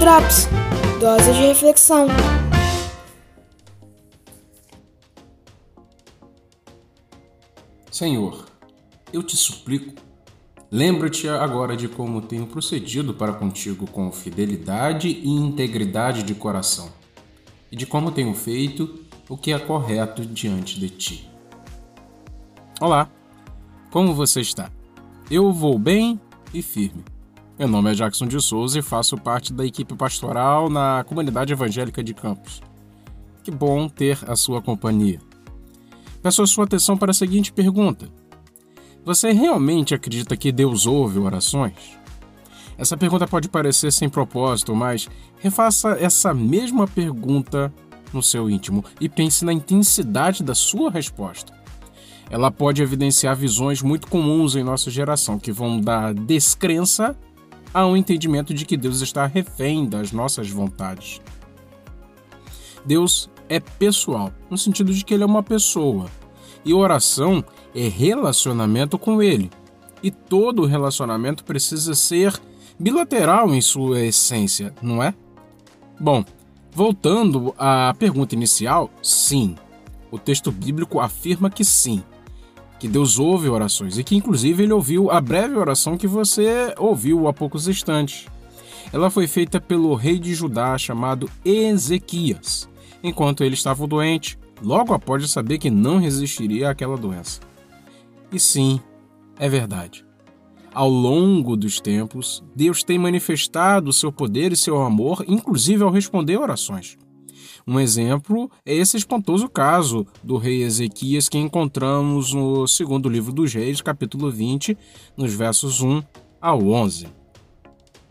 Drops 0.00 0.48
Dose 0.98 1.30
de 1.34 1.40
reflexão. 1.40 2.06
Senhor, 7.90 8.46
eu 9.12 9.22
te 9.22 9.36
suplico, 9.36 10.00
lembra-te 10.70 11.28
agora 11.28 11.76
de 11.76 11.86
como 11.86 12.22
tenho 12.22 12.46
procedido 12.46 13.12
para 13.12 13.34
contigo 13.34 13.86
com 13.86 14.10
fidelidade 14.10 15.08
e 15.08 15.28
integridade 15.28 16.22
de 16.22 16.34
coração, 16.34 16.90
e 17.70 17.76
de 17.76 17.84
como 17.84 18.10
tenho 18.10 18.32
feito 18.32 19.04
o 19.28 19.36
que 19.36 19.52
é 19.52 19.58
correto 19.58 20.24
diante 20.24 20.80
de 20.80 20.88
ti. 20.88 21.30
Olá, 22.80 23.06
como 23.90 24.14
você 24.14 24.40
está? 24.40 24.72
Eu 25.30 25.52
vou 25.52 25.78
bem 25.78 26.18
e 26.54 26.62
firme. 26.62 27.04
Meu 27.60 27.68
nome 27.68 27.90
é 27.90 27.94
Jackson 27.94 28.26
de 28.26 28.40
Souza 28.40 28.78
e 28.78 28.82
faço 28.82 29.18
parte 29.18 29.52
da 29.52 29.66
equipe 29.66 29.94
pastoral 29.94 30.70
na 30.70 31.04
comunidade 31.06 31.52
evangélica 31.52 32.02
de 32.02 32.14
Campos. 32.14 32.62
Que 33.44 33.50
bom 33.50 33.86
ter 33.86 34.18
a 34.26 34.34
sua 34.34 34.62
companhia. 34.62 35.20
Peço 36.22 36.40
a 36.40 36.46
sua 36.46 36.64
atenção 36.64 36.96
para 36.96 37.10
a 37.10 37.14
seguinte 37.14 37.52
pergunta: 37.52 38.08
Você 39.04 39.32
realmente 39.32 39.94
acredita 39.94 40.38
que 40.38 40.50
Deus 40.50 40.86
ouve 40.86 41.18
orações? 41.18 41.98
Essa 42.78 42.96
pergunta 42.96 43.28
pode 43.28 43.46
parecer 43.46 43.92
sem 43.92 44.08
propósito, 44.08 44.74
mas 44.74 45.06
refaça 45.36 45.98
essa 46.00 46.32
mesma 46.32 46.88
pergunta 46.88 47.70
no 48.10 48.22
seu 48.22 48.48
íntimo 48.48 48.82
e 48.98 49.06
pense 49.06 49.44
na 49.44 49.52
intensidade 49.52 50.42
da 50.42 50.54
sua 50.54 50.90
resposta. 50.90 51.52
Ela 52.30 52.50
pode 52.50 52.80
evidenciar 52.80 53.36
visões 53.36 53.82
muito 53.82 54.06
comuns 54.06 54.56
em 54.56 54.64
nossa 54.64 54.90
geração 54.90 55.38
que 55.38 55.52
vão 55.52 55.78
da 55.78 56.14
descrença 56.14 57.14
há 57.72 57.86
um 57.86 57.96
entendimento 57.96 58.52
de 58.52 58.64
que 58.64 58.76
Deus 58.76 59.00
está 59.00 59.26
refém 59.26 59.88
das 59.88 60.12
nossas 60.12 60.50
vontades. 60.50 61.20
Deus 62.84 63.30
é 63.48 63.60
pessoal, 63.60 64.32
no 64.48 64.56
sentido 64.56 64.92
de 64.92 65.04
que 65.04 65.14
ele 65.14 65.22
é 65.22 65.26
uma 65.26 65.42
pessoa, 65.42 66.06
e 66.64 66.72
oração 66.72 67.44
é 67.74 67.88
relacionamento 67.88 68.98
com 68.98 69.22
ele. 69.22 69.50
E 70.02 70.10
todo 70.10 70.66
relacionamento 70.66 71.44
precisa 71.44 71.94
ser 71.94 72.40
bilateral 72.78 73.54
em 73.54 73.60
sua 73.60 74.00
essência, 74.00 74.74
não 74.80 75.02
é? 75.02 75.14
Bom, 75.98 76.24
voltando 76.72 77.54
à 77.58 77.94
pergunta 77.98 78.34
inicial, 78.34 78.90
sim. 79.02 79.54
O 80.10 80.18
texto 80.18 80.50
bíblico 80.50 80.98
afirma 80.98 81.50
que 81.50 81.64
sim 81.64 82.02
que 82.80 82.88
Deus 82.88 83.18
ouve 83.18 83.46
orações 83.46 83.98
e 83.98 84.02
que, 84.02 84.16
inclusive, 84.16 84.62
ele 84.62 84.72
ouviu 84.72 85.10
a 85.10 85.20
breve 85.20 85.54
oração 85.54 85.98
que 85.98 86.06
você 86.06 86.74
ouviu 86.78 87.28
há 87.28 87.32
poucos 87.32 87.68
instantes. 87.68 88.26
Ela 88.90 89.10
foi 89.10 89.26
feita 89.26 89.60
pelo 89.60 89.94
rei 89.94 90.18
de 90.18 90.34
Judá 90.34 90.78
chamado 90.78 91.30
Ezequias, 91.44 92.66
enquanto 93.02 93.44
ele 93.44 93.54
estava 93.54 93.86
doente, 93.86 94.38
logo 94.62 94.94
após 94.94 95.30
saber 95.30 95.58
que 95.58 95.68
não 95.68 95.98
resistiria 95.98 96.70
àquela 96.70 96.96
doença. 96.96 97.40
E 98.32 98.40
sim, 98.40 98.80
é 99.38 99.46
verdade. 99.46 100.02
Ao 100.72 100.88
longo 100.88 101.58
dos 101.58 101.80
tempos, 101.80 102.42
Deus 102.56 102.82
tem 102.82 102.98
manifestado 102.98 103.92
seu 103.92 104.10
poder 104.10 104.52
e 104.52 104.56
seu 104.56 104.80
amor, 104.80 105.22
inclusive 105.28 105.82
ao 105.82 105.90
responder 105.90 106.38
orações. 106.38 106.96
Um 107.66 107.78
exemplo 107.78 108.50
é 108.64 108.74
esse 108.74 108.96
espantoso 108.96 109.48
caso 109.48 110.06
do 110.22 110.36
rei 110.36 110.62
Ezequias 110.62 111.28
que 111.28 111.38
encontramos 111.38 112.32
no 112.32 112.66
segundo 112.66 113.08
livro 113.08 113.32
dos 113.32 113.52
Reis, 113.52 113.80
capítulo 113.80 114.30
20, 114.30 114.76
nos 115.16 115.32
versos 115.32 115.80
1 115.80 116.02
ao 116.40 116.66
11. 116.66 117.08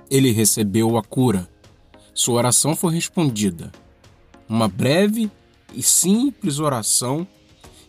Ele 0.10 0.32
recebeu 0.32 0.98
a 0.98 1.04
cura. 1.04 1.50
Sua 2.14 2.36
oração 2.36 2.76
foi 2.76 2.94
respondida. 2.94 3.72
Uma 4.48 4.67
breve 4.67 5.30
e 5.73 5.84
simples 5.84 6.60
oração 6.60 7.28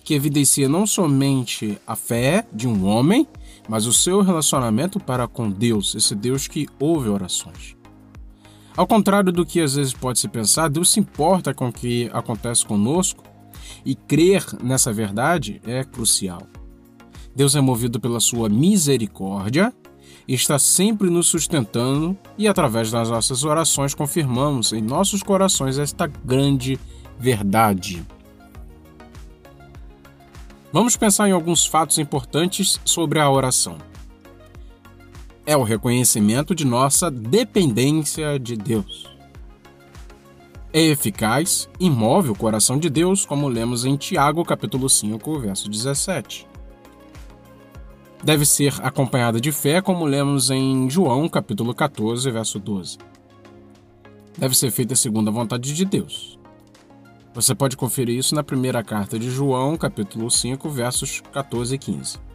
que 0.05 0.15
evidencia 0.15 0.69
não 0.69 0.87
somente 0.87 1.79
a 1.87 1.95
fé 1.95 2.47
de 2.53 2.67
um 2.67 2.87
homem, 2.87 3.27
mas 3.69 3.87
o 3.87 3.93
seu 3.93 4.23
relacionamento 4.23 4.99
para 4.99 5.29
com 5.29 5.51
Deus, 5.51 5.95
esse 5.95 6.15
Deus 6.15 6.49
que 6.49 6.69
ouve 6.79 7.09
orações. 7.09 7.80
Ao 8.81 8.87
contrário 8.87 9.31
do 9.31 9.45
que 9.45 9.61
às 9.61 9.75
vezes 9.75 9.93
pode 9.93 10.19
se 10.19 10.27
pensar, 10.27 10.71
Deus 10.71 10.91
se 10.91 10.99
importa 10.99 11.53
com 11.53 11.69
o 11.69 11.73
que 11.73 12.09
acontece 12.15 12.65
conosco 12.65 13.23
e 13.85 13.95
crer 13.95 14.43
nessa 14.63 14.91
verdade 14.91 15.61
é 15.67 15.85
crucial. 15.85 16.41
Deus 17.37 17.55
é 17.55 17.61
movido 17.61 18.01
pela 18.01 18.19
sua 18.21 18.49
misericórdia 18.49 19.71
e 20.27 20.33
está 20.33 20.59
sempre 20.59 21.11
nos 21.11 21.27
sustentando, 21.27 22.17
e 22.39 22.49
através 22.49 22.91
das 22.91 23.11
nossas 23.11 23.45
orações 23.45 23.93
confirmamos 23.93 24.73
em 24.73 24.81
nossos 24.81 25.23
corações 25.23 25.77
esta 25.77 26.07
grande 26.07 26.81
verdade. 27.19 28.03
Vamos 30.73 30.97
pensar 30.97 31.29
em 31.29 31.33
alguns 31.33 31.67
fatos 31.67 31.99
importantes 31.99 32.81
sobre 32.87 33.19
a 33.19 33.31
oração 33.31 33.90
é 35.47 35.57
o 35.57 35.63
reconhecimento 35.63 36.55
de 36.55 36.65
nossa 36.65 37.11
dependência 37.11 38.39
de 38.39 38.57
Deus. 38.57 39.09
É 40.73 40.81
eficaz 40.81 41.69
e 41.81 41.91
move 41.91 42.31
o 42.31 42.35
coração 42.35 42.79
de 42.79 42.89
Deus, 42.89 43.27
como 43.27 43.49
lemos 43.49 43.85
em 43.85 43.97
Tiago, 43.97 44.45
capítulo 44.45 44.89
5, 44.89 45.41
verso 45.41 45.69
17. 45.69 46.47
Deve 48.23 48.45
ser 48.45 48.75
acompanhada 48.83 49.41
de 49.41 49.51
fé, 49.51 49.81
como 49.81 50.05
lemos 50.05 50.51
em 50.51 50.89
João, 50.89 51.29
capítulo 51.29 51.75
14, 51.75 52.31
verso 52.31 52.59
12. 52.61 52.99
Deve 54.39 54.57
ser 54.57 54.71
feita 54.71 54.95
segundo 54.95 55.29
a 55.29 55.33
vontade 55.33 55.75
de 55.75 55.85
Deus. 55.85 56.39
Você 57.35 57.55
pode 57.55 57.77
conferir 57.77 58.17
isso 58.17 58.35
na 58.35 58.45
primeira 58.45 58.85
carta 58.85 59.19
de 59.19 59.31
João, 59.31 59.77
capítulo 59.77 60.31
5, 60.31 60.69
versos 60.69 61.23
14 61.33 61.75
e 61.75 61.79
15 61.79 62.30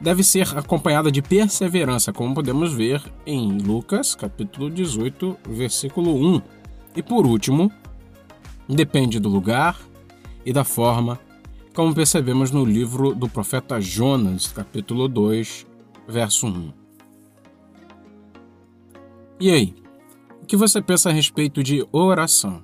deve 0.00 0.24
ser 0.24 0.56
acompanhada 0.56 1.10
de 1.12 1.20
perseverança, 1.20 2.12
como 2.12 2.34
podemos 2.34 2.72
ver 2.72 3.02
em 3.26 3.58
Lucas, 3.58 4.14
capítulo 4.14 4.70
18, 4.70 5.36
versículo 5.48 6.14
1. 6.14 6.42
E 6.96 7.02
por 7.02 7.26
último, 7.26 7.70
depende 8.68 9.20
do 9.20 9.28
lugar 9.28 9.78
e 10.44 10.52
da 10.52 10.64
forma, 10.64 11.20
como 11.74 11.94
percebemos 11.94 12.50
no 12.50 12.64
livro 12.64 13.14
do 13.14 13.28
profeta 13.28 13.80
Jonas, 13.80 14.48
capítulo 14.48 15.06
2, 15.06 15.66
verso 16.08 16.46
1. 16.46 16.72
E 19.38 19.50
aí, 19.50 19.74
o 20.42 20.46
que 20.46 20.56
você 20.56 20.82
pensa 20.82 21.10
a 21.10 21.12
respeito 21.12 21.62
de 21.62 21.86
oração? 21.92 22.62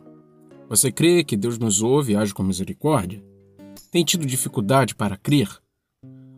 Você 0.68 0.90
crê 0.90 1.22
que 1.22 1.36
Deus 1.36 1.58
nos 1.58 1.80
ouve 1.80 2.12
e 2.12 2.16
age 2.16 2.34
com 2.34 2.42
misericórdia? 2.42 3.22
Tem 3.90 4.04
tido 4.04 4.26
dificuldade 4.26 4.94
para 4.94 5.16
crer? 5.16 5.48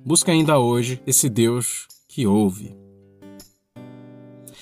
Busca 0.04 0.32
ainda 0.32 0.59
hoje 0.59 1.03
esse 1.06 1.28
Deus 1.28 1.86
que 2.09 2.26
ouve. 2.26 2.75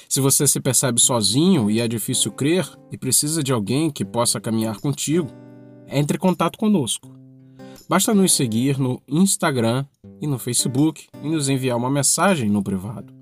Se 0.09 0.21
você 0.21 0.47
se 0.47 0.61
percebe 0.61 1.01
sozinho 1.01 1.71
e 1.71 1.81
é 1.81 1.87
difícil 1.87 2.33
crer 2.33 2.69
e 2.91 2.97
precisa 2.97 3.43
de 3.43 3.53
alguém 3.53 3.91
que 3.91 4.05
possa 4.05 4.41
caminhar 4.41 4.81
contigo, 4.81 5.29
entre 5.89 6.17
em 6.17 6.21
contato 6.21 6.59
conosco. 6.59 7.15
Basta 7.89 8.15
nos 8.15 8.33
seguir 8.33 8.79
no 8.79 9.01
Instagram 9.07 9.85
e 10.21 10.27
no 10.27 10.39
Facebook 10.39 11.07
e 11.23 11.29
nos 11.29 11.49
enviar 11.49 11.77
uma 11.77 11.91
mensagem 11.91 12.51
no 12.51 12.63
privado. 12.63 13.13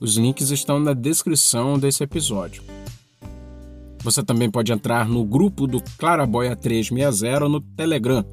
Os 0.00 0.16
links 0.16 0.50
estão 0.50 0.80
na 0.80 0.92
descrição 0.92 1.78
desse 1.78 2.02
episódio. 2.02 2.62
Você 4.02 4.22
também 4.22 4.50
pode 4.50 4.72
entrar 4.72 5.08
no 5.08 5.24
grupo 5.24 5.66
do 5.66 5.82
Claraboia 5.98 6.56
360 6.56 7.48
no 7.48 7.60
Telegram, 7.60 8.24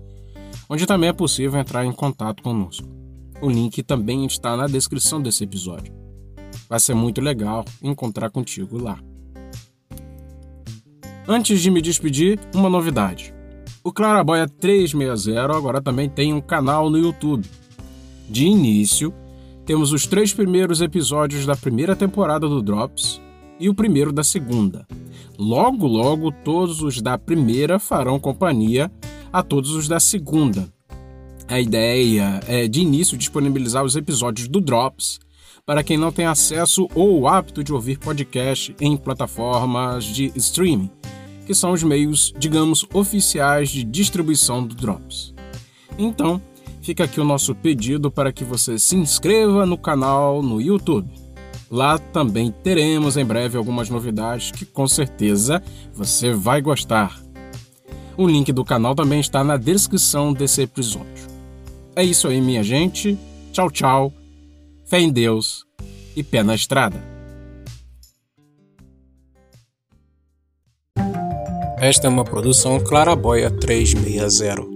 onde 0.69 0.85
também 0.85 1.09
é 1.09 1.13
possível 1.13 1.59
entrar 1.59 1.85
em 1.85 1.91
contato 1.91 2.41
conosco. 2.41 3.00
O 3.41 3.49
link 3.49 3.81
também 3.81 4.23
está 4.25 4.55
na 4.55 4.67
descrição 4.67 5.19
desse 5.19 5.43
episódio. 5.43 5.91
Vai 6.69 6.79
ser 6.79 6.93
muito 6.93 7.19
legal 7.19 7.65
encontrar 7.81 8.29
contigo 8.29 8.77
lá. 8.77 8.99
Antes 11.27 11.59
de 11.59 11.71
me 11.71 11.81
despedir, 11.81 12.39
uma 12.53 12.69
novidade. 12.69 13.33
O 13.83 13.91
Claraboia 13.91 14.47
360 14.47 15.57
agora 15.57 15.81
também 15.81 16.07
tem 16.07 16.33
um 16.33 16.39
canal 16.39 16.87
no 16.87 16.99
YouTube. 16.99 17.49
De 18.29 18.45
início, 18.45 19.11
temos 19.65 19.91
os 19.91 20.05
três 20.05 20.33
primeiros 20.33 20.79
episódios 20.79 21.45
da 21.45 21.55
primeira 21.55 21.95
temporada 21.95 22.47
do 22.47 22.61
Drops 22.61 23.19
e 23.59 23.67
o 23.69 23.73
primeiro 23.73 24.11
da 24.11 24.23
segunda. 24.23 24.85
Logo, 25.35 25.87
logo, 25.87 26.31
todos 26.31 26.83
os 26.83 27.01
da 27.01 27.17
primeira 27.17 27.79
farão 27.79 28.19
companhia 28.19 28.91
a 29.33 29.41
todos 29.41 29.71
os 29.71 29.87
da 29.87 29.99
segunda, 29.99 30.71
a 31.51 31.59
ideia 31.59 32.39
é, 32.47 32.65
de 32.65 32.79
início, 32.79 33.17
disponibilizar 33.17 33.83
os 33.83 33.97
episódios 33.97 34.47
do 34.47 34.61
Drops 34.61 35.19
para 35.65 35.83
quem 35.83 35.97
não 35.97 36.11
tem 36.11 36.25
acesso 36.25 36.87
ou 36.95 37.27
hábito 37.27 37.61
de 37.63 37.73
ouvir 37.73 37.99
podcast 37.99 38.73
em 38.79 38.95
plataformas 38.95 40.05
de 40.05 40.31
streaming, 40.35 40.89
que 41.45 41.53
são 41.53 41.71
os 41.71 41.83
meios, 41.83 42.33
digamos, 42.39 42.85
oficiais 42.93 43.69
de 43.69 43.83
distribuição 43.83 44.65
do 44.65 44.73
Drops. 44.73 45.33
Então, 45.97 46.41
fica 46.81 47.03
aqui 47.03 47.19
o 47.19 47.25
nosso 47.25 47.53
pedido 47.53 48.09
para 48.09 48.31
que 48.31 48.45
você 48.45 48.79
se 48.79 48.95
inscreva 48.95 49.65
no 49.65 49.77
canal 49.77 50.41
no 50.41 50.61
YouTube. 50.61 51.11
Lá 51.69 51.97
também 51.97 52.51
teremos 52.63 53.17
em 53.17 53.25
breve 53.25 53.57
algumas 53.57 53.89
novidades 53.89 54.51
que 54.51 54.65
com 54.65 54.87
certeza 54.87 55.61
você 55.93 56.33
vai 56.33 56.61
gostar. 56.61 57.21
O 58.17 58.25
link 58.25 58.51
do 58.51 58.63
canal 58.63 58.95
também 58.95 59.19
está 59.19 59.43
na 59.43 59.57
descrição 59.57 60.33
desse 60.33 60.61
episódio. 60.61 61.30
É 61.95 62.03
isso 62.03 62.27
aí, 62.27 62.39
minha 62.39 62.63
gente. 62.63 63.17
Tchau, 63.51 63.69
tchau. 63.69 64.13
Fé 64.85 64.99
em 64.99 65.11
Deus 65.11 65.65
e 66.15 66.23
pé 66.23 66.43
na 66.43 66.55
estrada. 66.55 67.01
Esta 71.77 72.07
é 72.07 72.09
uma 72.09 72.23
produção 72.23 72.79
Claraboia 72.79 73.49
360. 73.49 74.70